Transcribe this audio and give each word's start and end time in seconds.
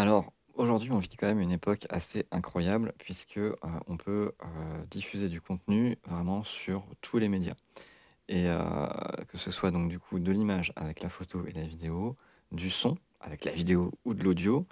Alors, 0.00 0.32
aujourd'hui, 0.54 0.90
on 0.92 0.98
vit 0.98 1.14
quand 1.18 1.26
même 1.26 1.40
une 1.40 1.52
époque 1.52 1.86
assez 1.90 2.24
incroyable 2.30 2.94
puisque, 2.98 3.36
heu, 3.36 3.54
on 3.86 3.98
peut, 3.98 4.32
heu, 4.42 4.86
diffuser 4.90 5.28
du 5.28 5.42
contenu 5.42 5.98
vraiment 6.08 6.42
sur 6.42 6.86
tous 7.02 7.18
les 7.18 7.28
médias 7.28 7.52
et 8.28 8.46
heu, 8.48 8.58
que 9.28 9.38
ce 9.38 9.50
soit 9.50 9.70
donc 9.72 9.88
du 9.90 9.98
coup 9.98 10.18
de 10.20 10.32
l'image 10.32 10.72
avec 10.76 11.02
la 11.02 11.10
photo 11.10 11.44
et 11.46 11.52
la 11.52 11.64
vidéo, 11.64 12.16
du 12.52 12.70
son 12.70 12.96
avec 13.20 13.44
la 13.44 13.52
vidéo 13.52 13.92
ou 14.06 14.14
de 14.14 14.24
l'audio 14.24 14.66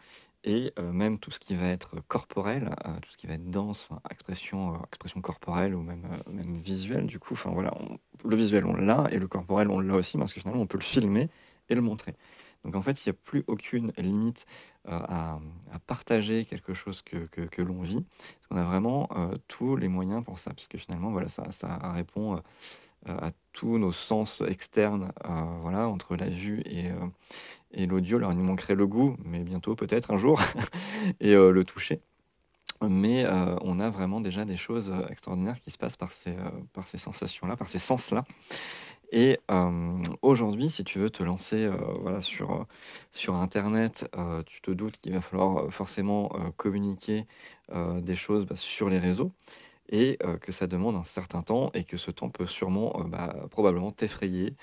et 0.44 0.72
même 0.80 1.18
tout 1.18 1.30
ce 1.30 1.40
qui 1.40 1.54
va 1.56 1.66
être 1.68 2.00
corporel, 2.08 2.74
tout 3.02 3.10
ce 3.10 3.16
qui 3.18 3.26
va 3.26 3.34
être 3.34 3.50
danse, 3.50 3.88
expression, 4.10 4.82
expression 4.86 5.20
corporelle 5.20 5.74
ou 5.74 5.82
même, 5.82 6.22
même 6.30 6.58
visuelle 6.62 7.06
du 7.06 7.18
coup. 7.18 7.34
Voilà, 7.46 7.74
on 7.80 7.98
le 8.28 8.36
visuel 8.36 8.64
on 8.66 8.74
l'a 8.76 9.08
et 9.12 9.18
le 9.18 9.28
corporel 9.28 9.70
on 9.70 9.80
l'a 9.80 9.94
aussi 9.96 10.18
parce 10.18 10.32
que 10.32 10.40
finalement 10.40 10.62
on 10.62 10.66
peut 10.66 10.78
le 10.78 10.84
filmer 10.84 11.28
et 11.68 11.74
le 11.74 11.82
montrer. 11.82 12.14
Donc 12.68 12.76
en 12.76 12.82
fait, 12.82 13.02
il 13.02 13.08
y 13.08 13.10
a 13.10 13.14
plus 13.14 13.44
aucune 13.46 13.92
limite, 13.96 14.44
heu, 14.88 14.92
à, 14.92 15.40
partager 15.86 16.44
quelque 16.44 16.74
chose 16.74 17.02
que 17.02 17.62
l'on 17.62 17.80
vit. 17.80 18.04
Parce 18.04 18.46
qu'on 18.50 18.56
a 18.58 18.64
vraiment, 18.64 19.08
heu, 19.16 19.38
tous 19.48 19.74
les 19.76 19.88
moyens 19.88 20.22
pour 20.22 20.38
ça, 20.38 20.52
puisque 20.52 20.76
finalement 20.76 21.10
voilà, 21.10 21.30
ça 21.30 21.78
répond, 21.94 22.36
heu, 22.36 22.42
à 23.06 23.30
tous 23.54 23.78
nos 23.78 23.92
sens 23.92 24.42
externes, 24.46 25.12
voilà, 25.62 25.88
entre 25.88 26.14
la 26.14 26.28
vue 26.28 26.62
et 27.72 27.86
l'audio. 27.86 28.18
Alors 28.18 28.32
il 28.32 28.38
nous 28.38 28.44
manquerait 28.44 28.74
le 28.74 28.86
goût, 28.86 29.16
mais 29.24 29.44
bientôt 29.44 29.74
peut-être 29.76 30.10
un 30.12 30.18
jour 30.18 30.42
et 31.20 31.34
le 31.34 31.64
toucher. 31.64 32.02
Mais 32.82 33.24
on 33.62 33.80
a 33.80 33.88
vraiment 33.88 34.20
déjà 34.20 34.44
des 34.44 34.58
choses, 34.58 34.92
extraordinaires 35.08 35.58
qui 35.60 35.70
se 35.70 35.78
passent 35.78 35.96
par 35.96 36.12
ces, 36.12 36.32
heu, 36.32 36.50
par 36.74 36.86
ces 36.86 36.98
sensations-là, 36.98 37.56
par 37.56 37.68
ces 37.70 37.78
sens-là 37.78 38.24
et 39.10 39.38
aujourd'hui, 40.22 40.70
si 40.70 40.84
tu 40.84 40.98
veux 40.98 41.10
te 41.10 41.22
lancer, 41.22 41.68
voilà, 42.00 42.20
sur, 42.22 42.66
sur 43.12 43.34
internet, 43.36 44.08
tu 44.46 44.60
te 44.60 44.70
doutes 44.70 44.98
qu'il 44.98 45.12
va 45.12 45.20
falloir, 45.20 45.72
forcément, 45.72 46.28
communiquer, 46.56 47.26
des 47.74 48.16
choses, 48.16 48.46
bah, 48.46 48.56
sur 48.56 48.88
les 48.90 48.98
réseaux 48.98 49.32
et 49.90 50.18
que 50.42 50.52
ça 50.52 50.66
demande 50.68 50.96
un 50.96 51.04
certain 51.04 51.42
temps 51.42 51.70
et 51.74 51.84
que 51.84 51.96
ce 51.98 52.10
temps 52.10 52.30
peut 52.30 52.46
sûrement, 52.46 52.92
bah, 53.06 53.34
probablement 53.50 53.90
t'effrayer, 53.92 54.56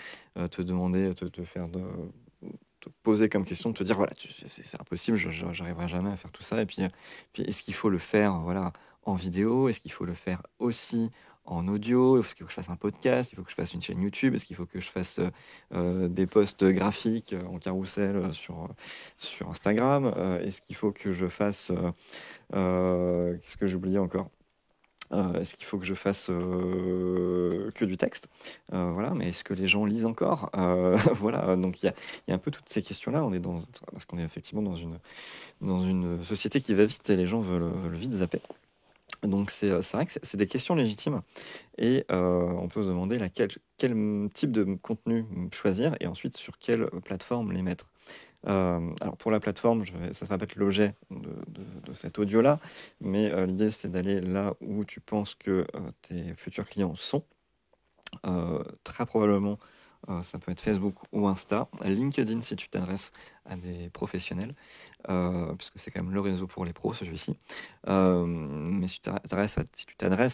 te 0.52 0.62
demander, 0.62 1.14
te 1.16 1.26
te 1.26 1.44
faire 1.46 1.70
de 1.70 1.84
poser 3.04 3.30
comme 3.30 3.46
question, 3.46 3.72
de 3.72 3.76
te 3.78 3.84
dire: 3.84 3.98
«Voilà, 3.98 4.14
c'est 4.48 4.80
impossible, 4.80 5.18
je 5.18 5.30
j'arriverai 5.32 5.88
jamais 5.88 6.12
à 6.12 6.18
faire 6.18 6.32
tout 6.32 6.44
ça» 6.44 6.62
et 6.62 6.66
puis, 6.66 6.84
puis 7.34 7.44
est-ce 7.44 7.64
qu'il 7.64 7.74
faut 7.74 7.90
le 7.90 7.98
faire, 7.98 8.40
voilà, 8.42 8.74
en 9.04 9.16
vidéo? 9.16 9.70
Est-ce 9.70 9.80
qu'il 9.80 9.92
faut 9.92 10.06
le 10.06 10.14
faire 10.14 10.44
aussi 10.60 11.10
en 11.46 11.68
audio? 11.68 12.16
Qu'il 12.22 12.26
faut 12.26 12.46
que 12.46 12.50
je 12.52 12.56
fasse 12.56 12.70
un 12.70 12.76
podcast? 12.76 13.32
Il 13.32 13.36
faut 13.36 13.44
que 13.44 13.50
je 13.52 13.56
fasse 13.56 13.74
une 13.74 13.82
chaîne 13.82 14.02
YouTube? 14.02 14.36
Est-ce 14.36 14.46
qu'il 14.46 14.56
faut 14.56 14.66
que 14.66 14.80
je 14.82 14.90
fasse, 14.90 15.20
heu 15.20 15.30
heu, 15.74 16.10
des 16.10 16.28
posts 16.28 16.64
graphiques, 16.66 17.34
heu, 17.34 17.46
en 17.48 17.58
carrousel, 17.60 18.34
sur, 18.34 18.70
sur 19.18 19.50
Instagram? 19.50 20.14
Heu, 20.18 20.42
est-ce 20.46 20.62
qu'il 20.62 20.76
faut 20.76 20.92
que 20.92 21.12
je 21.14 21.28
fasse, 21.28 21.72
qu'est-ce 22.52 23.58
que 23.58 23.74
oublié 23.76 24.00
encore? 24.00 24.30
Est-ce 25.12 25.56
qu'il 25.56 25.66
faut 25.66 25.78
que 25.78 25.86
je 25.86 25.94
fasse, 25.94 26.28
que 26.28 27.86
du 27.86 27.98
texte? 27.98 28.28
Voilà, 28.72 29.12
mais 29.14 29.30
est-ce 29.30 29.44
que 29.44 29.54
les 29.54 29.68
gens 29.68 29.86
lisent 29.86 30.06
encore? 30.06 30.50
Voilà, 31.20 31.56
donc 31.56 31.84
il 31.84 31.88
y 31.88 31.90
a 31.90 31.94
il 32.28 32.32
y 32.32 32.34
a 32.34 32.36
un 32.36 32.40
peu 32.40 32.52
toutes 32.52 32.70
ces 32.70 32.82
questions-là. 32.82 33.24
On 33.24 33.34
est 33.34 33.40
dans 33.40 33.62
parce 33.92 34.06
qu'on 34.06 34.18
est 34.18 34.24
effectivement 34.24 34.62
dans 34.64 34.76
une 34.76 35.00
dans 35.62 35.82
une 35.82 36.24
société 36.24 36.62
qui 36.62 36.74
va 36.76 36.86
vite 36.86 37.10
et 37.10 37.16
les 37.18 37.28
gens 37.28 37.40
veulent, 37.40 37.64
veulent 37.64 37.96
vite 37.96 38.14
zapper. 38.14 38.42
Donc 39.28 39.52
c'est, 39.52 39.70
heu, 39.70 39.82
c'est 39.82 39.98
vrai 39.98 40.06
que 40.06 40.12
c'est 40.22 40.38
des 40.38 40.48
questions 40.48 40.76
légitimes 40.76 41.22
et 41.78 42.06
heu, 42.12 42.16
on 42.16 42.68
peut 42.68 42.84
se 42.84 42.88
demander 42.88 43.20
quel, 43.34 43.50
type 44.34 44.52
de, 44.52 44.64
contenu, 44.76 45.26
choisir 45.52 45.96
et 46.00 46.08
ensuite 46.08 46.38
sur 46.38 46.58
quelle, 46.58 46.88
plateforme 47.04 47.52
les 47.52 47.62
mettre. 47.62 47.88
Hem, 48.48 48.96
alors 49.02 49.18
pour 49.18 49.32
la 49.32 49.40
plateforme, 49.40 49.84
ça 50.14 50.26
va 50.26 50.38
pas 50.38 50.44
être 50.46 50.56
l'objet 50.56 50.94
de 51.12 51.34
de 51.86 51.94
cet 51.94 52.20
audio-là, 52.20 52.60
mais 53.02 53.46
l'idée 53.48 53.72
c'est 53.72 53.90
d'aller 53.90 54.22
là 54.22 54.54
où 54.62 54.86
tu 54.86 55.00
penses 55.02 55.36
que, 55.36 55.66
tes 56.04 56.34
futurs 56.36 56.66
clients 56.66 56.96
sont. 56.96 57.24
Très 58.84 59.06
probablement, 59.06 59.60
heu, 60.10 60.24
ça 60.24 60.40
peut 60.40 60.52
être 60.52 60.62
Facebook 60.62 60.96
ou 61.12 61.28
Insta. 61.28 61.68
LinkedIn 61.84 62.42
si 62.42 62.56
tu 62.56 62.70
t'adresses 62.70 63.12
à 63.46 63.56
des 63.56 63.90
professionnels, 63.90 64.56
heu, 65.10 65.54
puisque 65.58 65.80
c'est 65.80 65.92
quand 65.92 66.04
même 66.04 66.14
le 66.14 66.22
réseau 66.22 66.48
pour 66.48 66.66
les 66.66 66.74
pros 66.74 66.94
celui-ci. 66.94 67.38
Hem, 67.88 68.80
mais 68.80 68.88
si 68.88 69.02
tu 69.02 69.10
t'adresses 69.10 69.58
à 69.58 69.64
si 69.74 69.86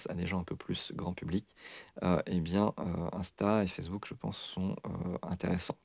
à 0.10 0.14
des 0.14 0.28
gens 0.28 0.40
un 0.40 0.44
peu 0.44 0.56
plus 0.56 0.92
grand 0.96 1.14
public, 1.14 1.56
et 2.26 2.40
bien, 2.40 2.74
Insta 3.14 3.64
et 3.64 3.68
Facebook 3.68 4.06
je 4.08 4.14
pense 4.14 4.38
sont, 4.38 4.76
intéressants. 5.24 5.78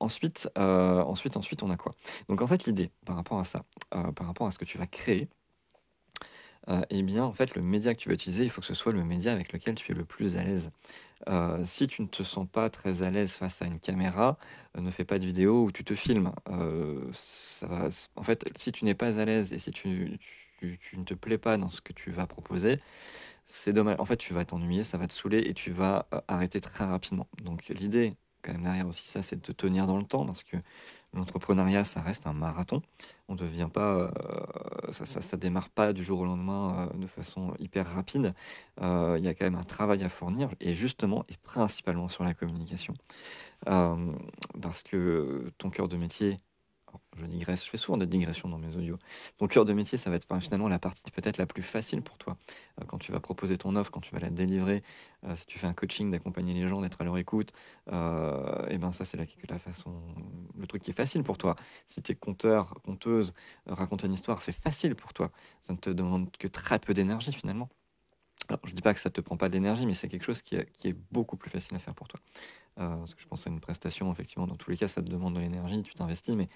Ensuite, 0.00 0.48
ensuite 0.56 1.36
ensuite 1.36 1.62
on 1.62 1.70
a 1.70 1.76
quoi? 1.76 1.94
Donc 2.28 2.42
en 2.42 2.46
fait 2.46 2.66
l'idée 2.66 2.90
par 3.06 3.16
rapport 3.16 3.38
à 3.38 3.44
ça, 3.44 3.64
par 3.90 4.26
rapport 4.26 4.46
à 4.46 4.50
ce 4.50 4.58
que 4.58 4.64
tu 4.64 4.78
vas 4.78 4.86
créer 4.86 5.28
et 6.90 7.02
bien, 7.02 7.24
en 7.24 7.32
fait, 7.32 7.54
le 7.54 7.62
média 7.62 7.94
que 7.94 8.00
tu 8.00 8.08
vas 8.08 8.14
utiliser, 8.14 8.44
il 8.44 8.50
faut 8.50 8.60
que 8.62 8.66
ce 8.66 8.74
soit 8.74 8.92
le 8.92 9.04
média 9.04 9.32
avec 9.32 9.52
lequel 9.52 9.74
tu 9.74 9.92
es 9.92 9.94
le 9.94 10.04
plus 10.04 10.36
à 10.36 10.42
l'aise. 10.42 10.70
Heu, 11.28 11.64
si 11.66 11.86
tu 11.86 12.02
ne 12.02 12.06
te 12.08 12.22
sens 12.22 12.46
pas 12.50 12.70
très 12.70 13.02
à 13.02 13.10
l'aise 13.10 13.32
face 13.34 13.62
à 13.62 13.66
une 13.66 13.80
caméra, 13.80 14.38
heu, 14.76 14.80
ne 14.82 14.90
fais 14.90 15.04
pas 15.04 15.18
de 15.18 15.26
vidéo 15.26 15.64
où 15.64 15.72
tu 15.72 15.84
te 15.84 15.94
filmes. 15.94 16.32
Heu, 16.50 17.10
ça 17.14 17.66
va 17.66 17.88
en 18.16 18.22
fait, 18.22 18.44
si 18.56 18.72
tu 18.72 18.84
n'es 18.84 18.94
pas 18.94 19.18
à 19.20 19.24
l'aise 19.24 19.52
et 19.52 19.58
si 19.58 19.70
tu 19.70 20.18
tu 20.80 20.96
ne 20.98 21.04
te 21.04 21.12
plais 21.14 21.36
pas 21.38 21.58
dans 21.58 21.68
ce 21.68 21.82
que 21.82 21.92
tu 21.92 22.10
vas 22.10 22.26
proposer, 22.26 22.80
c'est 23.46 23.72
domma 23.72 23.96
en 23.98 24.04
fait, 24.06 24.16
tu 24.16 24.34
vas 24.34 24.44
t'ennuyer, 24.44 24.84
ça 24.84 24.98
va 24.98 25.06
te 25.06 25.12
saouler 25.12 25.38
et 25.40 25.54
tu 25.54 25.70
vas, 25.72 26.06
arrêter 26.28 26.60
très 26.60 26.84
rapidement. 26.84 27.28
Donc 27.42 27.68
l'idée, 27.68 28.16
quand 28.44 28.52
même 28.52 28.62
derrière 28.64 28.88
aussi 28.88 29.08
ça, 29.08 29.22
c'est 29.22 29.36
de 29.36 29.42
te 29.42 29.52
tenir 29.52 29.86
dans 29.86 29.98
le 29.98 30.04
temps 30.04 30.26
parce 30.26 30.44
que 30.44 30.56
l'entrepreneuriat, 31.14 31.84
ça 31.84 32.02
reste 32.02 32.26
un 32.26 32.32
marathon. 32.34 32.82
On 33.28 33.34
devient 33.36 33.68
pas, 33.72 34.10
heu, 34.88 34.92
ça 34.92 35.06
ça 35.06 35.36
démarre 35.38 35.70
pas 35.70 35.92
du 35.92 36.04
jour 36.04 36.20
au 36.20 36.24
lendemain, 36.26 36.90
heu, 36.94 36.98
de 37.00 37.06
façon 37.06 37.54
hyper 37.60 37.86
rapide. 37.94 38.34
Heu, 38.82 39.16
il 39.18 39.24
y 39.24 39.28
a 39.28 39.34
quand 39.34 39.44
même 39.46 39.56
un 39.56 39.64
travail 39.64 40.04
à 40.04 40.08
fournir 40.10 40.50
et 40.60 40.74
justement 40.74 41.24
et 41.28 41.36
principalement 41.42 42.08
sur 42.08 42.24
la 42.24 42.34
communication. 42.34 42.94
Parce 44.60 44.82
que 44.82 45.52
ton 45.58 45.70
cœur 45.70 45.88
de 45.88 45.96
métier 45.96 46.36
je 47.16 47.26
digresse, 47.26 47.64
je 47.64 47.70
fais 47.70 47.78
souvent 47.78 47.98
des 47.98 48.06
digressions 48.06 48.48
dans 48.48 48.58
mes 48.58 48.76
audios. 48.76 48.98
Ton 49.38 49.46
cœur 49.46 49.64
de 49.64 49.72
métier, 49.72 49.98
ça 49.98 50.10
va 50.10 50.16
être, 50.16 50.26
finalement 50.40 50.68
la 50.68 50.78
partie 50.78 51.10
peut-être 51.10 51.38
la 51.38 51.46
plus 51.46 51.62
facile 51.62 52.02
pour 52.02 52.18
toi. 52.18 52.36
Heu, 52.80 52.84
quand 52.86 52.98
tu 52.98 53.12
vas 53.12 53.20
proposer 53.20 53.58
ton 53.58 53.76
offre, 53.76 53.90
quand 53.90 54.00
tu 54.00 54.14
vas 54.14 54.20
la 54.20 54.30
délivrer, 54.30 54.82
heu, 55.26 55.36
si 55.36 55.46
tu 55.46 55.58
fais 55.58 55.66
un 55.66 55.72
coaching, 55.74 56.10
d'accompagner 56.10 56.54
les 56.54 56.68
gens, 56.68 56.80
d'être 56.80 57.00
à 57.00 57.04
leur 57.04 57.18
écoute, 57.18 57.52
heu 57.92 58.66
et 58.70 58.78
ben, 58.78 58.92
ça, 58.92 59.04
c'est 59.04 59.16
la 59.16 59.58
façon 59.58 59.92
le 60.58 60.66
truc 60.66 60.82
qui 60.82 60.90
est 60.90 60.94
facile 60.94 61.22
pour 61.22 61.38
toi. 61.38 61.56
Si 61.86 62.02
tu 62.02 62.12
es 62.12 62.14
conteur, 62.14 62.74
conteuse, 62.84 63.34
heu, 63.68 63.72
raconter 63.74 64.06
une 64.06 64.14
histoire, 64.14 64.42
c'est 64.42 64.52
facile 64.52 64.94
pour 64.94 65.12
toi. 65.12 65.30
Ça 65.62 65.72
ne 65.72 65.78
te 65.78 65.90
demande 65.90 66.30
que 66.38 66.48
très 66.48 66.78
peu 66.78 66.94
d'énergie 66.94 67.32
finalement. 67.32 67.68
Alors 68.48 68.60
je 68.66 68.74
dis 68.74 68.82
pas 68.82 68.92
que 68.94 69.00
ça 69.00 69.10
te 69.10 69.20
prend 69.22 69.36
pas 69.38 69.48
d'énergie, 69.48 69.86
mais 69.86 69.94
c'est 69.94 70.08
quelque 70.08 70.24
chose 70.24 70.42
qui 70.42 70.56
est 70.56 70.96
beaucoup 71.12 71.36
plus 71.36 71.50
facile 71.50 71.76
à 71.76 71.80
faire 71.80 71.94
pour 71.94 72.08
toi. 72.08 72.20
Heu, 72.80 72.88
parce 72.98 73.14
que 73.14 73.22
je 73.22 73.26
pense 73.28 73.46
à 73.46 73.50
une 73.50 73.60
prestation, 73.60 74.10
effectivement, 74.12 74.46
dans 74.46 74.56
tous 74.56 74.70
les 74.70 74.76
cas, 74.76 74.88
ça 74.88 75.02
te 75.02 75.08
demande 75.10 75.34
de 75.34 75.40
l'énergie, 75.40 75.82
tu 75.82 75.94
t'investis, 75.94 76.34
mais 76.36 76.48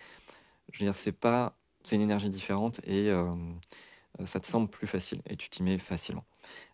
je 0.73 0.81
veux 0.81 0.87
dire, 0.87 0.97
c'est 0.97 1.13
pas 1.13 1.55
c'est 1.85 1.97
une 1.97 2.03
énergie 2.03 2.31
différente 2.31 2.81
et 2.85 3.11
heu, 3.11 3.27
ça 4.27 4.41
te 4.41 4.47
semble 4.47 4.69
plus 4.69 4.87
facile 4.87 5.23
et 5.27 5.37
tu 5.37 5.49
t'y 5.51 5.63
mets 5.63 5.79
facilement. 5.79 6.25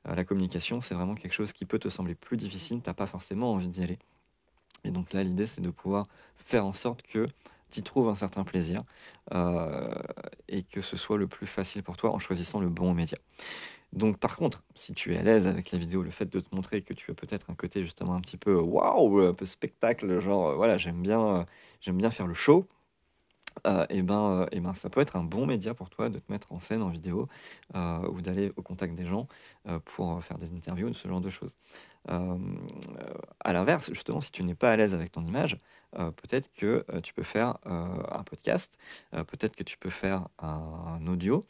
Heu, 0.09 0.15
la 0.15 0.25
communication, 0.25 0.81
c'est 0.83 0.95
vraiment 0.95 1.15
quelque 1.17 1.33
chose 1.35 1.53
qui 1.53 1.67
peut 1.67 1.79
te 1.81 1.89
sembler 1.91 2.15
plus 2.17 2.37
difficile, 2.39 2.83
tu 2.83 2.91
as 2.91 2.95
pas 2.95 3.07
forcément 3.09 3.53
envie 3.53 3.69
d'y 3.69 3.83
aller 3.85 3.99
et 4.85 4.91
donc 4.91 5.13
là, 5.13 5.23
l'idée, 5.25 5.47
c'est 5.47 5.63
de 5.63 5.71
pouvoir 5.71 6.07
faire 6.37 6.67
en 6.67 6.73
sorte 6.73 7.03
que 7.03 7.29
tu 7.71 7.83
trouves 7.83 8.09
un 8.09 8.15
certain 8.15 8.45
plaisir, 8.45 8.83
heu 9.35 9.89
et 10.49 10.63
que 10.63 10.81
ce 10.83 10.97
soit 10.97 11.19
le 11.19 11.27
plus 11.27 11.47
facile 11.47 11.83
pour 11.83 11.97
toi 11.97 12.13
en 12.13 12.19
choisissant 12.19 12.61
le 12.61 12.69
bon 12.69 12.95
média. 12.95 13.19
Donc 13.93 14.19
par 14.19 14.37
contre, 14.37 14.65
si 14.75 14.95
tu 14.95 15.15
es 15.15 15.19
à 15.19 15.23
l'aise 15.23 15.47
avec 15.47 15.73
la 15.73 15.79
vidéo, 15.79 16.03
le 16.03 16.11
fait 16.11 16.27
de 16.27 16.41
te 16.41 16.55
montrer 16.55 16.83
que 16.83 16.95
tu 16.95 17.11
as 17.11 17.15
peut-être 17.15 17.51
un 17.51 17.55
côté 17.55 17.83
justement 17.83 18.15
un 18.15 18.21
petit 18.21 18.37
peu 18.37 18.55
waouh, 18.57 19.21
un 19.23 19.35
peu 19.35 19.47
spectacle, 19.47 20.21
genre, 20.21 20.55
voilà, 20.57 20.79
j'aime 20.79 21.03
bien, 21.03 21.47
j'aime 21.81 21.97
bien 21.99 22.11
faire 22.11 22.27
le 22.27 22.35
show, 22.35 22.67
et 23.91 24.03
ben, 24.03 24.43
heu 24.45 24.47
et 24.53 24.61
ben, 24.61 24.75
ça 24.75 24.91
peut 24.91 25.01
être 25.01 25.17
un 25.17 25.25
bon 25.25 25.47
média 25.47 25.75
pour 25.75 25.91
toi 25.91 26.09
de 26.11 26.19
te 26.19 26.31
mettre 26.33 26.53
en 26.53 26.61
scène 26.61 26.83
en 26.83 26.89
vidéo, 26.91 27.29
heu, 27.77 28.09
ou 28.11 28.21
d'aller 28.21 28.53
au 28.57 28.63
contact 28.63 28.95
des 28.95 29.07
gens, 29.07 29.29
pour, 29.85 30.23
faire 30.25 30.39
des 30.39 30.53
interviews, 30.53 30.93
ce 30.95 31.09
genre 31.09 31.21
de 31.21 31.31
choses. 31.31 31.57
Hem, 32.09 32.59
heu, 33.01 33.15
à 33.41 33.53
l'inverse, 33.53 33.91
justement, 33.93 34.21
si 34.21 34.33
tu 34.33 34.43
n'es 34.45 34.55
pas 34.55 34.71
à 34.71 34.77
l'aise 34.77 34.95
avec 34.95 35.13
ton 35.13 35.25
image, 35.25 35.59
heu, 35.99 36.11
peut-être 36.13 36.51
que, 36.55 36.85
heu, 36.93 37.01
tu 37.03 37.15
peux 37.15 37.23
faire, 37.23 37.59
un 37.65 38.23
podcast, 38.25 38.79
peut-être 39.13 39.57
que 39.57 39.63
tu 39.63 39.79
peux 39.79 39.91
faire 39.91 40.29
un 40.39 41.07
audio, 41.07 41.45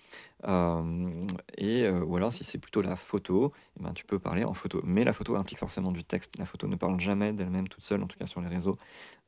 et 1.59 1.89
ou 1.89 2.17
alors 2.17 2.33
si 2.33 2.45
c'est 2.45 2.59
plutôt 2.59 2.83
la 2.83 2.97
photo, 2.97 3.53
et 3.79 3.83
ben, 3.83 3.93
tu 3.95 4.05
peux 4.05 4.19
parler 4.19 4.45
en 4.45 4.55
photo. 4.55 4.81
Mais 4.85 5.05
la 5.05 5.12
photo 5.12 5.37
implique 5.37 5.59
forcément 5.59 5.93
du 5.93 6.05
texte. 6.05 6.39
La 6.39 6.47
photo 6.47 6.67
ne 6.69 6.77
parle 6.77 7.01
jamais 7.01 7.33
d'elle-même 7.33 7.69
toute 7.69 7.83
seule, 7.83 8.03
en 8.03 8.06
tout 8.06 8.19
cas 8.19 8.27
sur 8.27 8.41
les 8.41 8.49
réseaux, 8.49 8.77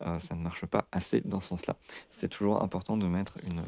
ça 0.00 0.34
ne 0.34 0.40
marche 0.42 0.66
pas 0.66 0.86
assez 0.92 1.20
dans 1.22 1.40
ce 1.40 1.48
sens-là. 1.48 1.76
C'est 2.10 2.28
toujours 2.28 2.62
important 2.62 2.96
de 2.96 3.06
mettre 3.06 3.38
une, 3.44 3.62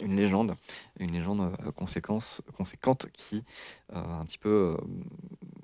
une 0.00 0.16
légende, 0.16 0.54
une 0.98 1.12
légende, 1.12 1.52
conséquence 1.76 2.42
conséquente 2.56 3.06
qui, 3.12 3.44
un 3.92 4.24
petit 4.24 4.38
peu, 4.38 4.76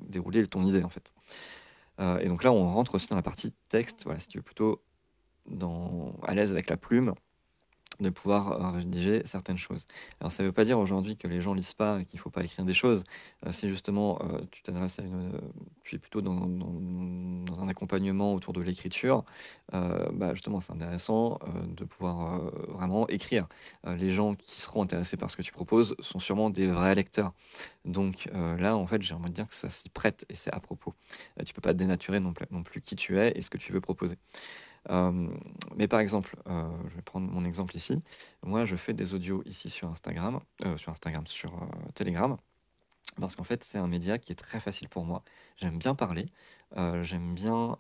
dérouler 0.08 0.46
ton 0.46 0.62
idée, 0.62 0.82
en 0.82 0.88
fait. 0.88 1.12
Heu 2.00 2.18
et 2.22 2.28
donc 2.28 2.44
là, 2.44 2.52
on 2.52 2.72
rentre 2.72 2.94
aussi 2.94 3.08
dans 3.08 3.16
la 3.16 3.22
partie 3.22 3.54
texte. 3.68 4.04
Voilà, 4.04 4.20
si 4.20 4.28
tu 4.28 4.38
es 4.38 4.42
plutôt 4.42 4.82
dans 5.46 6.14
à 6.22 6.34
l'aise 6.34 6.50
avec 6.50 6.70
la 6.70 6.76
plume, 6.76 7.14
de 8.00 8.10
pouvoir 8.10 8.52
euh, 8.52 8.70
rédiger 8.70 9.22
certaines 9.24 9.56
choses. 9.56 9.86
Alors 10.20 10.32
ça 10.32 10.42
ne 10.42 10.48
veut 10.48 10.52
pas 10.52 10.64
dire 10.64 10.78
aujourd'hui 10.78 11.16
que 11.16 11.26
les 11.26 11.40
gens 11.40 11.54
lisent 11.54 11.74
pas 11.74 12.00
et 12.00 12.04
qu'il 12.04 12.18
ne 12.18 12.22
faut 12.22 12.30
pas 12.30 12.44
écrire 12.44 12.64
des 12.64 12.74
choses. 12.74 13.04
Euh, 13.46 13.52
si 13.52 13.68
justement 13.68 14.20
euh, 14.22 14.40
tu 14.50 14.62
t'adresses 14.62 14.98
à 15.00 15.02
une, 15.02 15.32
tu 15.82 15.96
es 15.96 15.98
plutôt 15.98 16.20
dans, 16.20 16.38
un 17.60 17.68
accompagnement 17.68 18.34
autour 18.34 18.52
de 18.52 18.60
l'écriture, 18.60 19.24
bah 19.72 20.34
justement 20.34 20.60
c'est 20.60 20.72
intéressant 20.72 21.38
de 21.66 21.84
pouvoir 21.84 22.40
vraiment 22.68 23.08
écrire. 23.08 23.46
les 23.84 24.10
gens 24.10 24.34
qui 24.34 24.60
seront 24.60 24.82
intéressés 24.82 25.16
par 25.16 25.30
ce 25.30 25.36
que 25.36 25.42
tu 25.42 25.52
proposes 25.52 25.94
sont 26.00 26.18
sûrement 26.18 26.50
des 26.50 26.66
vrais 26.66 26.94
lecteurs. 26.94 27.32
Donc 27.84 28.30
là 28.34 28.76
en 28.76 28.86
fait 28.86 29.02
j'ai 29.02 29.14
envie 29.14 29.30
de 29.30 29.34
dire 29.34 29.48
que 29.48 29.54
ça 29.54 29.70
s'y 29.70 29.88
prête 29.88 30.24
et 30.28 30.34
c'est 30.34 30.52
à 30.52 30.60
propos. 30.60 30.94
tu 31.44 31.52
peux 31.54 31.60
pas 31.60 31.74
dénaturer 31.74 32.20
non 32.20 32.32
plus 32.62 32.80
qui 32.80 32.96
tu 32.96 33.18
es 33.18 33.32
et 33.34 33.42
ce 33.42 33.50
que 33.50 33.58
tu 33.58 33.72
veux 33.72 33.80
proposer. 33.80 34.16
Euh, 34.90 35.28
mais 35.76 35.88
par 35.88 36.00
exemple, 36.00 36.36
euh, 36.48 36.68
je 36.88 36.96
vais 36.96 37.02
prendre 37.02 37.30
mon 37.30 37.44
exemple 37.44 37.76
ici. 37.76 37.98
Moi, 38.42 38.64
je 38.64 38.76
fais 38.76 38.94
des 38.94 39.14
audios 39.14 39.42
ici 39.46 39.70
sur 39.70 39.88
Instagram, 39.88 40.40
euh, 40.64 40.76
sur 40.76 40.92
Instagram, 40.92 41.26
sur 41.26 41.52
Telegram, 41.94 42.36
parce 43.20 43.36
qu'en 43.36 43.44
fait, 43.44 43.64
c'est 43.64 43.78
un 43.78 43.88
média 43.88 44.18
qui 44.18 44.32
est 44.32 44.36
très 44.36 44.60
facile 44.60 44.88
pour 44.88 45.04
moi. 45.04 45.22
J'aime 45.56 45.78
bien 45.78 45.94
parler, 45.94 46.26
j'aime 47.02 47.34
bien 47.34 47.76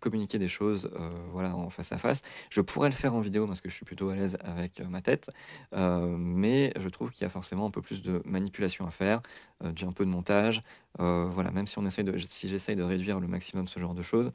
communiquer 0.00 0.38
des 0.38 0.48
choses, 0.48 0.90
voilà, 1.32 1.54
en 1.54 1.68
face 1.68 1.92
à 1.92 1.98
face. 1.98 2.22
Je 2.48 2.62
pourrais 2.62 2.88
le 2.88 2.94
faire 2.94 3.14
en 3.14 3.20
vidéo 3.20 3.46
parce 3.46 3.60
que 3.60 3.68
je 3.68 3.74
suis 3.74 3.84
plutôt 3.84 4.08
à 4.08 4.14
l'aise 4.14 4.38
avec 4.42 4.80
ma 4.80 5.02
tête, 5.02 5.30
mais 5.72 6.72
je 6.78 6.88
trouve 6.88 7.10
qu'il 7.10 7.22
y 7.22 7.26
a 7.26 7.30
forcément 7.30 7.66
un 7.66 7.70
peu 7.70 7.82
plus 7.82 8.00
de 8.02 8.22
manipulation 8.24 8.86
à 8.86 8.90
faire, 8.90 9.20
un 9.60 9.92
peu 9.92 10.06
de 10.06 10.10
montage. 10.10 10.62
voilà, 10.98 11.50
même 11.50 11.66
si 11.66 11.78
on 11.78 11.84
essaye 11.84 12.06
si 12.26 12.48
j'essaye 12.48 12.76
de 12.76 12.84
réduire 12.84 13.20
le 13.20 13.26
maximum 13.26 13.68
ce 13.68 13.78
genre 13.80 13.94
de 13.94 14.02
choses 14.02 14.32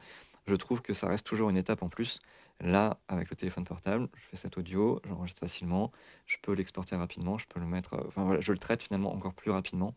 je 0.50 0.56
trouve 0.56 0.82
que 0.82 0.94
ça 0.94 1.08
reste 1.08 1.26
toujours 1.26 1.50
une 1.50 1.58
étape 1.58 1.84
en 1.84 1.90
plus. 1.90 2.20
Là, 2.62 3.00
avec 3.08 3.30
le 3.30 3.36
téléphone 3.38 3.64
portable, 3.64 4.10
je 4.16 4.22
fais 4.30 4.38
cet 4.38 4.58
audio, 4.58 5.00
j'enregistre 5.08 5.40
facilement, 5.40 5.92
je 6.26 6.38
peux 6.42 6.52
l'exporter 6.52 6.96
rapidement, 6.98 7.38
je 7.38 7.48
peux 7.48 7.60
le 7.60 7.66
mettre, 7.66 7.94
euh, 7.94 8.04
enfin 8.08 8.26
voilà, 8.26 8.42
je 8.42 8.52
le 8.52 8.58
traite 8.58 8.84
finalement 8.84 9.14
encore 9.14 9.34
plus 9.34 9.52
rapidement. 9.52 9.94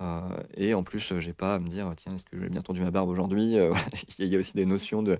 Euh, 0.00 0.42
et 0.56 0.74
en 0.74 0.82
plus, 0.82 1.18
j'ai 1.18 1.32
pas 1.32 1.54
à 1.54 1.58
me 1.58 1.68
dire, 1.68 1.92
tiens, 1.96 2.14
est-ce 2.14 2.24
que 2.24 2.38
j'ai 2.40 2.48
bien 2.48 2.60
tendu 2.60 2.82
ma 2.82 2.90
barbe 2.90 3.08
aujourd'hui 3.08 3.58
euh, 3.58 3.72
Il 4.18 4.26
y 4.26 4.36
a 4.36 4.38
aussi 4.38 4.54
des 4.54 4.66
notions 4.66 5.02
de, 5.02 5.18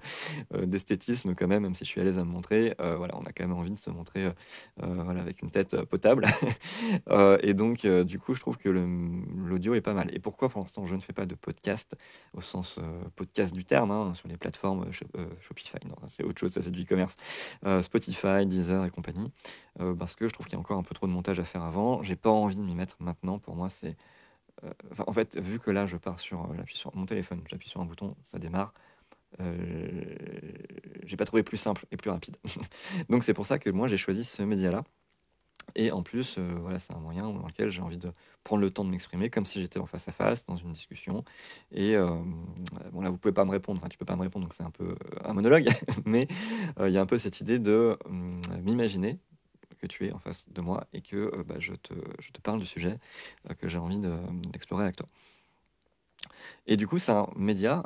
d'esthétisme 0.53 1.35
quand 1.35 1.47
même, 1.47 1.63
même 1.63 1.75
si 1.75 1.85
je 1.85 1.91
suis 1.91 2.01
à 2.01 2.05
l'aise 2.05 2.19
à 2.19 2.25
me 2.25 2.31
montrer. 2.31 2.75
voilà, 2.79 3.17
on 3.17 3.25
a 3.25 3.33
quand 3.33 3.45
même 3.45 3.57
envie 3.57 3.71
de 3.71 3.79
se 3.79 3.91
montrer 3.91 4.29
voilà, 4.77 5.21
avec 5.21 5.43
une 5.43 5.51
tête 5.51 5.83
potable. 5.85 6.27
et 7.43 7.55
donc, 7.55 7.87
du 7.87 8.19
coup, 8.19 8.35
je 8.35 8.41
trouve 8.41 8.57
que 8.57 8.69
l'audio 8.69 9.75
est 9.75 9.81
pas 9.81 9.95
mal. 9.95 10.11
Et 10.15 10.19
pourquoi 10.19 10.49
pour 10.49 10.61
l'instant 10.61 10.87
je 10.87 10.95
ne 10.95 11.01
fais 11.01 11.13
pas 11.13 11.27
de 11.27 11.35
podcast 11.35 11.97
au 12.35 12.41
sens 12.41 12.79
podcast 13.17 13.55
du 13.55 13.65
terme 13.65 13.91
hein, 13.91 14.13
sur 14.15 14.29
les 14.29 14.37
plateformes 14.37 14.91
Shopify 15.41 15.79
Non, 15.87 15.97
c'est 16.07 16.25
autre 16.25 16.39
chose, 16.39 16.53
ça 16.53 16.63
c'est 16.63 16.71
du 16.71 16.83
e-commerce. 16.83 17.17
Spotify, 17.83 18.47
Deezer 18.47 18.85
et 18.85 18.91
compagnie. 18.91 19.31
parce 19.99 20.15
que 20.15 20.29
je 20.29 20.33
trouve 20.33 20.47
qu'il 20.47 20.55
y 20.55 20.57
a 20.57 20.61
encore 20.61 20.79
un 20.79 20.83
peu 20.83 20.95
trop 20.95 21.07
de 21.07 21.13
montage 21.13 21.41
à 21.41 21.45
faire 21.45 21.63
avant. 21.63 22.03
J'ai 22.03 22.17
pas 22.17 22.31
envie 22.31 22.57
de 22.57 22.63
m'y 22.63 22.75
mettre 22.75 22.97
maintenant. 23.01 23.39
Pour 23.39 23.57
moi, 23.57 23.71
c'est 23.71 23.97
euh, 24.65 24.73
en 25.07 25.13
fait, 25.13 25.39
vu 25.39 25.59
que 25.59 25.71
là, 25.71 25.87
je 25.87 25.97
pars 25.97 26.19
sur, 26.19 26.45
euh, 26.45 26.57
sur 26.73 26.95
mon 26.97 27.07
téléphone, 27.07 27.43
j'appuie 27.49 27.69
sur 27.69 27.81
un 27.81 27.85
bouton, 27.85 28.17
ça 28.23 28.39
démarre. 28.39 28.73
Euh, 29.41 29.57
j'ai 31.05 31.17
pas 31.17 31.27
trouvé 31.27 31.43
plus 31.43 31.59
simple 31.59 31.87
et 31.91 31.97
plus 31.97 32.11
rapide. 32.11 32.37
Donc 33.09 33.23
c'est 33.23 33.35
pour 33.35 33.47
ça 33.47 33.59
que 33.59 33.69
moi 33.71 33.89
j'ai 33.89 33.99
choisi 33.99 34.25
ce 34.25 34.43
média-là. 34.43 34.85
Et 35.75 35.91
en 35.91 36.03
plus, 36.03 36.39
voilà, 36.39 36.79
c'est 36.79 36.95
un 36.95 36.99
moyen 37.01 37.25
dans 37.25 37.47
lequel 37.47 37.71
j'ai 37.71 37.83
envie 37.83 37.99
de 37.99 38.13
prendre 38.45 38.63
le 38.63 38.71
temps 38.71 38.85
de 38.85 38.91
m'exprimer 38.91 39.31
comme 39.31 39.45
si 39.45 39.61
j'étais 39.61 39.81
en 39.81 39.87
face 39.87 40.09
à 40.09 40.13
face 40.13 40.47
dans 40.47 40.57
une 40.57 40.73
discussion. 40.73 41.25
Et 41.73 41.97
bon 42.93 43.01
là, 43.01 43.11
vous 43.11 43.19
pouvez 43.19 43.35
pas 43.35 43.45
me 43.45 43.51
répondre, 43.51 43.81
enfin, 43.81 43.89
tu 43.89 43.99
peux 43.99 44.05
pas 44.05 44.17
me 44.17 44.23
répondre, 44.23 44.47
donc 44.47 44.55
c'est 44.55 44.63
un 44.63 44.71
peu 44.71 44.97
un 45.25 45.35
monologue, 45.35 45.69
mais 46.07 46.29
il 46.81 46.91
y 46.91 46.97
a 46.97 47.01
un 47.01 47.07
peu 47.07 47.19
cette 47.19 47.41
idée 47.41 47.59
de 47.59 47.99
hum, 48.07 48.41
m'imaginer 48.63 49.19
que 49.81 49.87
tu 49.87 50.07
es 50.07 50.13
en 50.13 50.19
face 50.19 50.49
de 50.51 50.61
moi 50.61 50.87
et 50.93 51.01
que 51.01 51.17
euh, 51.17 51.45
bah, 51.45 51.57
je, 51.59 51.75
te, 51.75 51.95
parle 52.43 52.61
du 52.61 52.67
sujet 52.67 52.99
euh, 53.51 53.55
que 53.55 53.69
j'ai 53.69 53.79
envie 53.79 54.01
d'explorer 54.51 54.85
avec 54.85 54.97
toi. 54.97 55.09
Et 56.67 56.77
du 56.77 56.87
coup, 56.87 56.99
c'est 56.99 57.13
un 57.13 57.29
média 57.37 57.83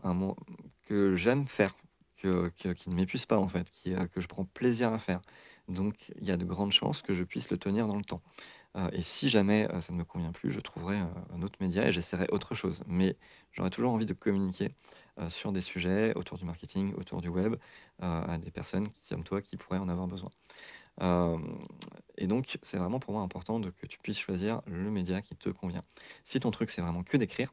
que 0.86 1.14
j'aime 1.16 1.46
faire, 1.46 1.76
que, 2.16 2.48
qui 2.48 2.90
ne 2.90 2.94
m'épuise 2.94 3.26
pas 3.26 3.38
en 3.38 3.48
fait, 3.48 3.70
euh, 3.88 4.06
que 4.06 4.20
je 4.20 4.28
prends 4.28 4.44
plaisir 4.44 4.92
à 4.92 4.98
faire. 4.98 5.20
Donc 5.68 6.12
il 6.20 6.26
y 6.26 6.30
a 6.30 6.36
de 6.36 6.44
grandes 6.44 6.72
chances 6.72 7.02
que 7.02 7.14
je 7.14 7.22
puisse 7.22 7.50
le 7.50 7.58
tenir 7.58 7.86
dans 7.86 7.96
le 7.96 8.04
temps. 8.04 8.22
et 8.92 9.02
si 9.02 9.28
jamais 9.28 9.68
ça 9.82 9.92
ne 9.92 9.98
me 9.98 10.04
convient 10.04 10.32
plus, 10.32 10.50
je 10.50 10.60
trouverai 10.60 10.96
un 10.98 11.42
autre 11.42 11.58
média 11.60 11.86
et 11.86 11.92
j'essaierai 11.92 12.26
autre 12.32 12.54
chose. 12.56 12.82
Mais 12.86 13.16
j'aurai 13.52 13.70
toujours 13.70 13.92
envie 13.92 14.06
de 14.06 14.14
communiquer 14.14 14.74
sur 15.28 15.52
des 15.52 15.60
sujets 15.62 16.12
autour 16.16 16.38
du 16.38 16.44
marketing, 16.44 16.92
autour 16.94 17.20
du 17.20 17.28
web, 17.28 17.54
à 18.00 18.36
des 18.38 18.50
personnes 18.50 18.88
comme 19.08 19.22
toi 19.22 19.40
qui 19.42 19.56
pourraient 19.56 19.78
en 19.78 19.88
avoir 19.88 20.08
besoin. 20.08 20.30
Euh, 21.00 21.38
et 22.16 22.26
donc, 22.26 22.58
c'est 22.62 22.76
vraiment 22.76 23.00
pour 23.00 23.12
moi 23.14 23.22
important 23.22 23.60
de, 23.60 23.70
que 23.70 23.86
tu 23.86 23.98
puisses 23.98 24.18
choisir 24.18 24.60
le 24.66 24.90
média 24.90 25.22
qui 25.22 25.36
te 25.36 25.48
convient. 25.48 25.84
Si 26.24 26.38
ton 26.40 26.50
truc, 26.50 26.70
c'est 26.70 26.82
vraiment 26.82 27.02
que 27.02 27.16
d'écrire, 27.16 27.52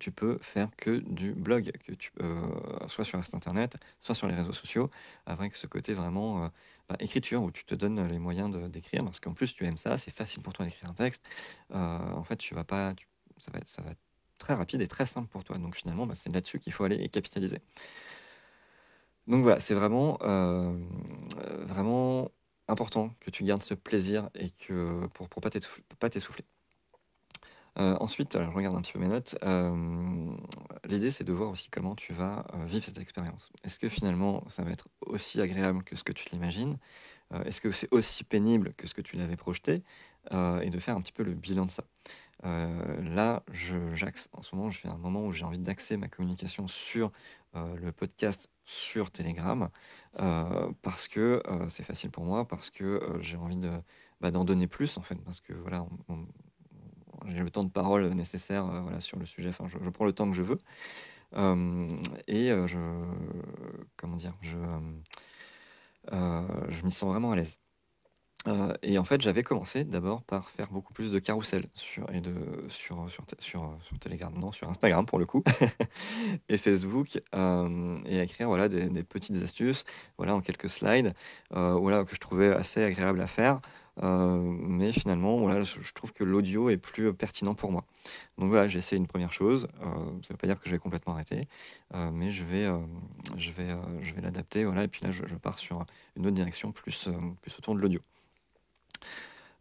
tu 0.00 0.10
peux 0.10 0.38
faire 0.40 0.68
que 0.76 0.98
du 0.98 1.32
blog, 1.32 1.70
que 1.86 1.92
tu, 1.92 2.10
euh, 2.20 2.42
soit 2.88 3.04
sur 3.04 3.18
Internet, 3.18 3.76
soit 4.00 4.14
sur 4.14 4.26
les 4.26 4.34
réseaux 4.34 4.52
sociaux, 4.52 4.90
avec 5.26 5.54
ce 5.54 5.66
côté 5.66 5.94
vraiment 5.94 6.44
euh, 6.44 6.48
bah, 6.88 6.96
écriture 6.98 7.42
où 7.42 7.50
tu 7.50 7.64
te 7.64 7.74
donnes 7.74 8.06
les 8.08 8.18
moyens 8.18 8.56
d'écrire, 8.70 9.04
parce 9.04 9.20
qu'en 9.20 9.34
plus 9.34 9.54
tu 9.54 9.64
aimes 9.64 9.76
ça, 9.76 9.98
c'est 9.98 10.10
facile 10.10 10.42
pour 10.42 10.52
toi 10.52 10.64
d'écrire 10.64 10.90
un 10.90 10.94
texte. 10.94 11.22
en 11.70 12.24
fait, 12.24 12.36
tu 12.36 12.54
vas 12.54 12.64
pas, 12.64 12.94
ça, 13.38 13.52
va, 13.52 13.58
être 13.90 14.00
très 14.38 14.54
rapide 14.54 14.80
et 14.80 14.88
très 14.88 15.06
simple 15.06 15.28
pour 15.28 15.44
toi. 15.44 15.58
Donc 15.58 15.76
finalement, 15.76 16.06
bah, 16.06 16.14
c'est 16.16 16.30
là-dessus 16.32 16.58
qu'il 16.58 16.72
faut 16.72 16.84
aller 16.84 16.96
et 16.96 17.08
capitaliser. 17.08 17.60
Donc 19.26 19.42
voilà, 19.42 19.60
c'est 19.60 19.74
vraiment, 19.74 20.18
vraiment 20.18 22.03
important 22.68 23.10
que 23.20 23.30
tu 23.30 23.44
gardes 23.44 23.62
ce 23.62 23.74
plaisir 23.74 24.30
et 24.34 24.50
que 24.50 25.06
pour 25.14 25.28
ne 25.36 25.96
pas 25.98 26.10
t'essouffler. 26.10 26.44
Euh, 27.78 27.96
ensuite, 27.98 28.38
je 28.40 28.50
regarde 28.50 28.76
un 28.76 28.82
petit 28.82 28.92
peu 28.92 29.00
mes 29.00 29.08
notes. 29.08 29.36
Euh, 29.42 30.32
l'idée, 30.84 31.10
c'est 31.10 31.24
de 31.24 31.32
voir 31.32 31.50
aussi 31.50 31.70
comment 31.70 31.96
tu 31.96 32.12
vas 32.12 32.46
euh, 32.54 32.64
vivre 32.64 32.84
cette 32.84 32.98
expérience. 32.98 33.50
Est-ce 33.64 33.78
que 33.78 33.88
finalement, 33.88 34.44
ça 34.48 34.62
va 34.62 34.70
être 34.70 34.88
aussi 35.00 35.40
agréable 35.40 35.82
que 35.82 35.96
ce 35.96 36.04
que 36.04 36.12
tu 36.12 36.28
l'imagines 36.30 36.78
Est-ce 37.44 37.60
que 37.60 37.72
c'est 37.72 37.92
aussi 37.92 38.22
pénible 38.22 38.74
que 38.76 38.86
ce 38.86 38.94
que 38.94 39.02
tu 39.02 39.16
l'avais 39.16 39.36
projeté? 39.36 39.82
Et 40.30 40.70
de 40.70 40.78
faire 40.78 40.96
un 40.96 41.02
petit 41.02 41.12
peu 41.12 41.22
le 41.22 41.34
bilan 41.34 41.66
de 41.66 41.70
ça. 41.70 41.84
Là, 42.44 43.42
je, 43.52 43.76
en 44.32 44.42
ce 44.42 44.54
moment, 44.54 44.70
je 44.70 44.78
fais 44.78 44.88
un 44.88 44.96
moment 44.96 45.24
où 45.24 45.32
j'ai 45.32 45.44
envie 45.44 45.58
d'axer 45.58 45.96
ma 45.96 46.08
communication 46.08 46.68
sur 46.68 47.10
le 47.54 47.90
podcast 47.92 48.50
sur 48.64 49.10
Telegram 49.10 49.68
euh, 50.18 50.72
parce 50.82 51.08
que 51.08 51.42
euh, 51.46 51.68
c'est 51.68 51.82
facile 51.82 52.10
pour 52.10 52.24
moi, 52.24 52.46
parce 52.46 52.70
que 52.70 52.84
euh, 52.84 53.20
j'ai 53.20 53.36
envie 53.36 53.58
bah, 54.20 54.30
d'en 54.30 54.44
donner 54.44 54.66
plus 54.66 54.96
en 54.96 55.02
fait, 55.02 55.16
parce 55.16 55.40
que 55.40 55.52
voilà, 55.52 55.86
j'ai 57.26 57.40
le 57.40 57.50
temps 57.50 57.64
de 57.64 57.70
parole 57.70 58.08
nécessaire 58.10 58.66
voilà, 58.82 59.00
sur 59.00 59.18
le 59.18 59.26
sujet, 59.26 59.50
enfin 59.50 59.66
je, 59.68 59.90
prends 59.90 60.04
le 60.04 60.12
temps 60.12 60.28
que 60.30 60.36
je 60.36 60.42
veux. 60.42 60.58
et 62.26 62.48
je, 62.48 62.78
comment 63.96 64.16
dire, 64.16 64.34
je, 64.40 64.56
je 66.10 66.84
m'y 66.84 66.92
sens 66.92 67.10
vraiment 67.10 67.32
à 67.32 67.36
l'aise. 67.36 67.60
Euh, 68.46 68.74
et 68.82 68.98
en 68.98 69.04
fait, 69.04 69.22
j'avais 69.22 69.42
commencé 69.42 69.84
d'abord 69.84 70.22
par 70.22 70.50
faire 70.50 70.68
beaucoup 70.68 70.92
plus 70.92 71.10
de 71.10 71.18
carousel 71.18 71.64
sur, 71.74 72.10
et 72.12 72.20
de, 72.20 72.34
sur, 72.68 73.08
sur, 73.10 73.24
sur, 73.38 73.76
sur 73.82 73.98
Telegram, 73.98 74.32
non, 74.38 74.52
sur 74.52 74.68
Instagram 74.68 75.06
pour 75.06 75.18
le 75.18 75.26
coup, 75.26 75.42
et 76.48 76.58
Facebook, 76.58 77.20
euh, 77.34 77.98
et 78.04 78.20
écrire 78.20 78.48
voilà, 78.48 78.68
des, 78.68 79.02
petites 79.02 79.42
astuces 79.42 79.84
voilà, 80.18 80.34
en 80.34 80.40
quelques 80.40 80.68
slides 80.68 81.14
euh, 81.54 81.74
voilà, 81.74 82.04
que 82.04 82.14
je 82.14 82.20
trouvais 82.20 82.52
assez 82.52 82.82
agréable 82.82 83.20
à 83.20 83.26
faire. 83.26 83.60
mais 84.02 84.92
finalement, 84.92 85.38
voilà, 85.38 85.62
je 85.62 85.92
trouve 85.94 86.12
que 86.12 86.24
l'audio 86.24 86.68
est 86.68 86.76
plus 86.76 87.14
pertinent 87.14 87.54
pour 87.54 87.72
moi. 87.72 87.84
Donc 88.36 88.50
voilà, 88.50 88.68
j'ai 88.68 88.78
essayé 88.78 88.98
une 88.98 89.06
première 89.06 89.32
chose. 89.32 89.68
ça 89.80 89.88
ne 89.88 90.28
veut 90.28 90.36
pas 90.36 90.46
dire 90.46 90.60
que 90.60 90.66
je 90.66 90.72
vais 90.72 90.78
complètement 90.78 91.14
arrêter, 91.14 91.48
mais 92.12 92.30
je 92.30 92.44
vais, 92.44 92.66
je 93.38 93.52
vais, 93.52 93.68
je 94.02 94.12
vais 94.12 94.20
l'adapter. 94.20 94.64
Voilà, 94.64 94.84
et 94.84 94.88
puis 94.88 95.00
là, 95.02 95.12
je, 95.12 95.24
je, 95.26 95.36
pars 95.36 95.58
sur 95.58 95.86
une 96.16 96.26
autre 96.26 96.34
direction, 96.34 96.72
plus, 96.72 97.08
plus 97.40 97.58
autour 97.58 97.74
de 97.76 97.80
l'audio. 97.80 98.00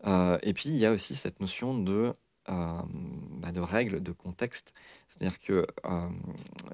Euh, 0.05 0.37
et 0.43 0.53
puis, 0.53 0.69
il 0.69 0.75
y 0.77 0.85
a 0.85 0.91
aussi 0.91 1.15
cette 1.15 1.39
notion 1.39 1.77
de, 1.77 2.13
euh, 2.49 2.81
bah, 2.87 3.51
de 3.51 3.61
règles, 3.61 4.01
de 4.01 4.11
contexte. 4.11 4.73
C'est-à-dire 5.09 5.39
que 5.39 5.67
euh, 5.85 6.09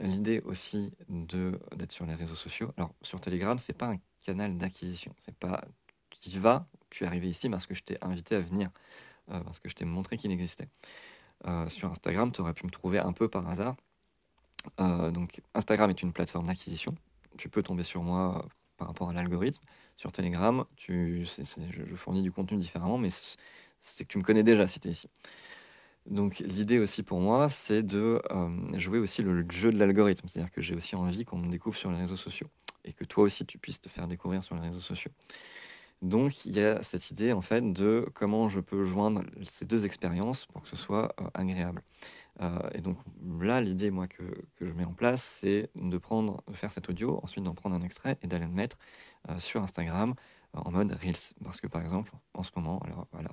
l'idée 0.02 0.42
aussi 0.42 0.94
d'être 1.10 1.92
sur 1.92 2.06
les 2.06 2.16
réseaux 2.16 2.36
sociaux, 2.36 2.72
alors 2.78 2.94
sur 3.02 3.22
Telegram, 3.22 3.58
c'est 3.60 3.74
pas 3.74 3.88
un 3.88 3.98
canal 4.22 4.58
d'acquisition. 4.58 5.14
C'est 5.20 5.36
pas 5.36 5.64
tu 6.10 6.30
y 6.30 6.38
vas, 6.38 6.68
tu 6.90 7.04
es 7.04 7.08
arrivé 7.08 7.30
ici 7.30 7.50
parce 7.50 7.66
que 7.66 7.76
je 7.76 7.84
t'ai 7.84 7.98
invité 8.04 8.36
à 8.36 8.42
venir, 8.42 8.72
parce 9.28 9.60
que 9.60 9.70
je 9.70 9.76
t'ai 9.76 9.86
montré 9.86 10.18
qu'il 10.18 10.32
existait. 10.32 10.68
sur 11.70 11.90
Instagram, 11.92 12.32
tu 12.34 12.42
aurais 12.42 12.54
pu 12.54 12.66
me 12.66 12.72
trouver 12.72 13.00
un 13.00 13.14
peu 13.14 13.30
par 13.30 13.48
hasard. 13.50 13.78
donc 14.78 15.42
Instagram 15.54 15.90
est 15.90 16.02
une 16.04 16.14
plateforme 16.14 16.48
d'acquisition. 16.48 16.96
Tu 17.38 17.50
peux 17.50 17.64
tomber 17.64 17.84
sur 17.84 18.04
moi 18.04 18.46
par 18.80 18.88
rapport 18.88 19.10
à 19.10 19.14
l'algorithme. 19.14 19.62
Sur 19.98 20.12
Telegram, 20.12 20.66
tu, 20.78 21.26
je, 21.26 21.96
fournis 21.96 22.24
du 22.24 22.32
contenu 22.32 22.58
différemment, 22.58 22.98
mais 22.98 23.10
c'est 23.82 24.06
que 24.06 24.10
tu 24.10 24.18
me 24.18 24.24
connais 24.24 24.44
déjà 24.44 24.68
si 24.68 24.80
tu 24.80 24.88
es 24.88 24.92
ici. 24.92 25.10
Donc 26.06 26.40
l'idée 26.40 26.80
aussi 26.80 27.04
pour 27.04 27.20
moi, 27.20 27.50
c'est 27.50 27.84
de 27.84 28.22
euh, 28.32 28.80
jouer 28.80 28.98
aussi 28.98 29.22
le 29.22 29.46
jeu 29.52 29.72
de 29.72 29.78
l'algorithme. 29.78 30.28
C'est-à-dire 30.28 30.52
que 30.52 30.62
j'ai 30.62 30.74
aussi 30.74 30.96
envie 30.96 31.26
qu'on 31.26 31.38
me 31.38 31.52
découvre 31.52 31.78
sur 31.78 31.92
les 31.92 32.00
réseaux 32.00 32.16
sociaux 32.16 32.48
et 32.86 32.94
que 32.94 33.04
toi 33.04 33.26
aussi 33.26 33.46
tu 33.46 33.58
puisses 33.58 33.82
te 33.82 33.90
faire 33.90 34.08
découvrir 34.08 34.44
sur 34.44 34.56
les 34.56 34.62
réseaux 34.62 34.80
sociaux. 34.80 35.12
Donc 36.02 36.46
il 36.46 36.56
y 36.58 36.62
a 36.64 36.82
cette 36.82 37.12
idée 37.12 37.34
en 37.34 37.42
fait 37.42 37.74
de 37.74 38.08
comment 38.14 38.48
je 38.48 38.62
peux 38.62 38.86
joindre 38.86 39.24
ces 39.44 39.66
2 39.66 39.86
expériences 39.86 40.46
pour 40.46 40.62
que 40.62 40.70
ce 40.70 40.78
soit, 40.78 41.14
heu, 41.20 41.26
agréable. 41.34 41.84
Heu 42.42 42.50
et 42.74 42.82
donc 42.82 42.98
là, 43.42 43.62
l'idée 43.62 43.92
que 44.10 44.24
que 44.58 44.68
je 44.68 44.74
mets 44.74 44.86
en 44.86 44.94
place, 44.94 45.24
c'est 45.24 45.70
de 45.76 45.98
prendre 46.00 46.44
de 46.48 46.54
faire 46.56 46.72
cet 46.72 46.90
audio, 46.90 47.20
ensuite 47.24 47.44
d'en 47.46 47.56
prendre 47.56 47.76
un 47.76 47.82
extrait 47.82 48.18
et 48.24 48.28
d'aller 48.28 48.46
le 48.48 48.52
mettre, 48.54 48.78
heu, 49.30 49.40
sur 49.40 49.64
Instagram, 49.64 50.16
en 50.54 50.72
mode 50.72 50.92
reels. 50.94 51.16
Parce 51.44 51.62
que 51.62 51.68
par 51.68 51.82
exemple, 51.84 52.12
en 52.36 52.44
ce 52.44 52.52
moment, 52.56 52.82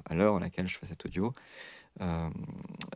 à 0.06 0.14
l'heure 0.16 0.36
à 0.36 0.40
laquelle 0.40 0.68
je 0.68 0.78
fais 0.78 0.86
cet 0.86 1.06
audio, 1.06 1.32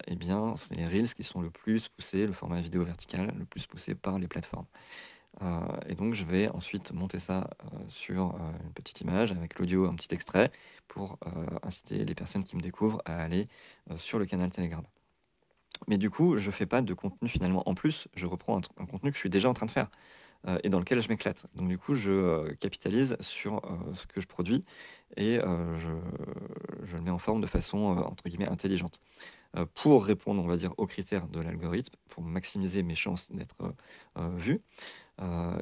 et 0.06 0.16
bien, 0.16 0.54
c'est 0.56 0.74
les 0.76 0.86
reels 0.86 1.14
qui 1.14 1.24
sont 1.24 1.40
le 1.40 1.50
plus 1.50 1.88
poussés, 1.88 2.26
le 2.26 2.32
format 2.32 2.60
vidéo 2.60 2.84
vertical, 2.84 3.32
le 3.38 3.44
plus 3.44 3.66
poussé 3.66 3.94
par 3.94 4.18
les 4.18 4.28
plateformes. 4.28 4.66
Heu 5.42 5.46
et 5.88 5.94
donc 5.94 6.14
je 6.14 6.24
vais 6.24 6.48
ensuite 6.48 6.92
monter 6.92 7.20
ça, 7.20 7.50
heu, 7.64 7.78
sur, 7.88 8.34
heu, 8.36 8.64
une 8.64 8.72
petite 8.72 9.00
image 9.00 9.32
avec 9.32 9.58
l'audio, 9.58 9.86
un 9.86 9.94
petit 9.94 10.14
extrait 10.14 10.50
pour, 10.88 11.18
inciter 11.62 12.04
les 12.04 12.14
personnes 12.14 12.44
qui 12.44 12.56
me 12.56 12.62
découvrent 12.62 13.00
à 13.04 13.22
aller, 13.22 13.48
sur 13.96 14.18
le 14.18 14.26
canal 14.26 14.50
Telegram. 14.50 14.84
Mais 15.88 15.98
du 15.98 16.10
coup, 16.10 16.36
je 16.36 16.50
fais 16.50 16.66
pas 16.66 16.82
de 16.82 16.94
contenu 16.94 17.28
finalement 17.28 17.68
en 17.68 17.74
plus, 17.74 18.08
je 18.14 18.26
reprends 18.26 18.60
un 18.78 18.86
contenu 18.86 19.10
que 19.10 19.16
je 19.16 19.20
suis 19.20 19.30
déjà 19.30 19.48
en 19.48 19.54
train 19.54 19.66
de 19.66 19.70
faire, 19.70 19.88
et 20.64 20.68
dans 20.68 20.80
lequel 20.80 21.00
je 21.00 21.08
m'éclate. 21.08 21.46
Donc 21.54 21.68
du 21.68 21.78
coup, 21.78 21.94
je, 21.94 22.52
capitalise 22.54 23.16
sur, 23.20 23.62
ce 23.94 24.06
que 24.06 24.20
je 24.20 24.26
produis 24.26 24.62
et 25.16 25.38
je 25.38 26.96
le 26.96 27.00
mets 27.02 27.10
en 27.10 27.18
forme 27.18 27.40
de 27.40 27.46
façon, 27.46 27.78
entre 27.78 28.28
guillemets 28.28 28.48
«intelligente». 28.48 29.00
Pour 29.74 30.04
répondre, 30.04 30.42
on 30.42 30.46
va 30.46 30.56
dire, 30.56 30.74
aux 30.76 30.86
critères 30.86 31.28
de 31.28 31.40
l'algorithme, 31.40 31.94
pour 32.08 32.22
maximiser 32.22 32.82
mes 32.82 32.94
chances 32.94 33.30
d'être, 33.32 33.74
vu, 34.36 34.60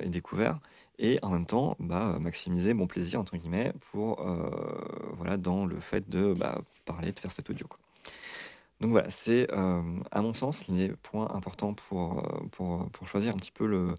et 0.03 0.09
découvert 0.09 0.61
et 0.99 1.19
en 1.23 1.31
même 1.31 1.47
temps, 1.47 1.77
bah, 1.79 2.15
heu, 2.17 2.19
maximiser 2.19 2.75
«mon 2.75 2.87
plaisir» 2.87 3.21
entre 3.21 3.37
guillemets 3.37 3.73
pour, 3.93 4.21
heu, 4.21 4.51
voilà, 5.17 5.37
dans 5.37 5.65
le 5.65 5.79
fait 5.81 6.09
de, 6.11 6.35
bah, 6.35 6.61
parler, 6.85 7.13
de 7.13 7.21
faire 7.21 7.33
cet 7.33 7.51
audio. 7.51 7.67
Donc 8.81 8.91
voilà, 8.93 9.11
c'est, 9.11 9.51
à 9.53 10.23
mon 10.23 10.35
sens, 10.35 10.69
les 10.69 10.91
points 10.91 11.29
importants 11.35 11.75
pour, 11.75 12.23
pour, 12.53 12.89
pour 12.91 13.09
choisir 13.09 13.35
un 13.35 13.37
petit 13.37 13.51
peu 13.51 13.67
le, 13.67 13.97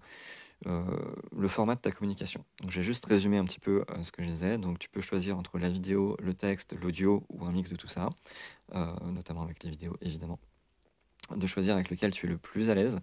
le 0.64 1.48
format 1.48 1.74
de 1.74 1.80
ta 1.80 1.90
communication. 1.90 2.44
Donc 2.62 2.70
je 2.70 2.76
vais 2.78 2.82
juste 2.82 3.04
résumer 3.04 3.36
un 3.36 3.44
petit 3.44 3.60
peu, 3.60 3.84
ce 4.02 4.10
que 4.10 4.22
je 4.22 4.28
disais. 4.28 4.56
Donc 4.56 4.78
tu 4.78 4.88
peux 4.88 5.02
choisir 5.02 5.36
entre 5.36 5.58
la 5.58 5.68
vidéo, 5.68 6.16
le 6.18 6.32
texte, 6.32 6.74
l'audio 6.80 7.24
ou 7.28 7.44
un 7.44 7.52
mix 7.52 7.70
de 7.70 7.76
tout 7.76 7.88
ça, 7.88 8.08
notamment 9.04 9.42
avec 9.42 9.62
les 9.64 9.70
vidéos 9.70 9.96
évidemment. 10.00 10.38
De 11.36 11.46
choisir 11.46 11.74
avec 11.74 11.90
lequel 11.90 12.10
tu 12.10 12.26
es 12.26 12.28
le 12.28 12.38
plus 12.38 12.70
à 12.70 12.74
l'aise. 12.74 12.96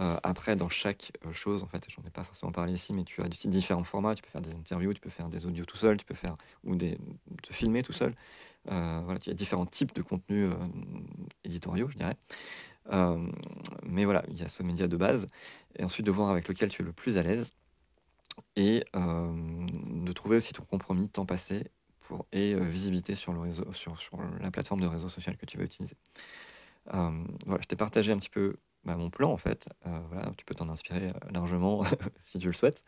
Heu, 0.00 0.16
après 0.24 0.56
dans 0.56 0.68
chaque, 0.70 1.12
heu, 1.26 1.32
chose 1.32 1.62
en 1.62 1.66
fait, 1.68 1.84
j'en 1.88 2.02
ai 2.06 2.10
pas 2.10 2.24
forcément 2.24 2.52
parlé 2.52 2.72
ici, 2.74 2.94
mais 2.94 3.04
tu 3.04 3.22
as 3.22 3.28
différents 3.28 3.84
formats. 3.84 4.14
Tu 4.14 4.22
peux 4.22 4.30
faire 4.30 4.42
des 4.42 4.52
interviews, 4.54 4.94
tu 4.94 5.00
peux 5.00 5.10
faire 5.10 5.28
des 5.28 5.46
audios 5.46 5.64
tout 5.66 5.76
seul, 5.78 5.96
tu 5.98 6.04
peux 6.06 6.14
faire 6.14 6.36
ou 6.64 6.76
te 6.76 7.52
filmer 7.52 7.82
tout 7.82 7.92
seul. 7.92 8.12
Heu, 8.70 9.00
voilà, 9.04 9.20
il 9.24 9.28
y 9.28 9.30
a 9.32 9.34
différents 9.34 9.66
types 9.66 9.94
de 9.94 10.02
contenus, 10.02 10.50
éditoriaux, 11.44 11.88
je 11.90 11.98
dirais. 11.98 12.16
Mais 13.84 14.04
voilà, 14.04 14.24
il 14.28 14.38
y 14.38 14.42
a 14.42 14.48
ce 14.48 14.62
média 14.62 14.88
de 14.88 14.96
base 14.96 15.26
et 15.78 15.84
ensuite 15.84 16.06
de 16.06 16.10
voir 16.12 16.30
avec 16.30 16.48
lequel 16.48 16.68
tu 16.68 16.82
es 16.82 16.84
le 16.84 16.92
plus 16.92 17.18
à 17.18 17.22
l'aise 17.22 17.52
et 18.56 18.84
de 18.94 20.12
trouver 20.12 20.36
aussi 20.36 20.52
ton 20.52 20.64
compromis, 20.64 21.08
temps 21.08 21.26
passé 21.26 21.64
pour 22.00 22.26
et 22.32 22.54
visibilité 22.54 23.14
sur 23.14 23.32
sur 23.74 23.96
la 24.40 24.50
plateforme 24.50 24.80
de 24.80 24.86
réseau 24.86 25.08
social 25.08 25.36
que 25.36 25.46
tu 25.46 25.58
vas 25.58 25.64
utiliser. 25.64 25.96
Voilà, 26.90 27.60
je 27.60 27.66
t'ai 27.66 27.76
partagé 27.76 28.12
un 28.12 28.18
petit 28.18 28.28
peu, 28.30 28.56
bah, 28.84 28.96
mon 28.96 29.10
plan 29.10 29.30
en 29.32 29.36
fait, 29.36 29.68
heu, 29.86 29.90
voilà, 30.10 30.32
tu 30.36 30.44
peux 30.44 30.54
t'en 30.54 30.68
inspirer, 30.68 31.08
heu, 31.08 31.12
largement 31.32 31.82
si 32.22 32.38
tu 32.38 32.46
le 32.46 32.52
souhaites. 32.52 32.84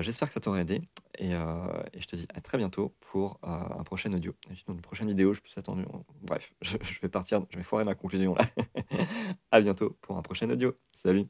J'espère 0.00 0.28
que 0.28 0.34
ça 0.34 0.40
t'aura 0.40 0.60
aidé 0.60 0.82
et 1.18 1.30
je 1.30 2.06
te 2.06 2.16
dis 2.16 2.26
à 2.34 2.40
très 2.40 2.58
bientôt 2.58 2.94
pour, 3.00 3.38
un 3.42 3.82
prochain 3.84 4.12
audio 4.12 4.34
une 4.68 4.80
prochaine 4.80 5.08
vidéo, 5.08 5.34
je 5.34 5.40
suis 5.44 5.58
attendu 5.58 5.84
bref, 6.22 6.54
je 6.62 6.76
je 6.82 7.00
vais 7.00 7.08
partir, 7.08 7.42
je 7.50 7.58
vais 7.58 7.64
foirer 7.64 7.84
ma 7.84 7.94
conclusion 7.94 8.34
là. 8.34 8.46
À 9.50 9.60
bientôt 9.60 9.96
pour 10.02 10.16
un 10.18 10.22
prochain 10.22 10.50
audio. 10.50 10.74
Salut. 10.92 11.26